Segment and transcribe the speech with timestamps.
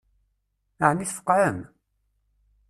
[0.89, 1.59] Ɛni tfeqɛem?